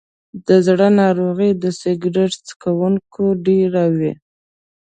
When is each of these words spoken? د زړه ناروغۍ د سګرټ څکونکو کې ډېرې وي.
د 0.47 0.49
زړه 0.67 0.87
ناروغۍ 1.01 1.51
د 1.63 1.65
سګرټ 1.81 2.33
څکونکو 2.47 3.25
کې 3.37 3.41
ډېرې 3.45 3.85
وي. 3.97 4.13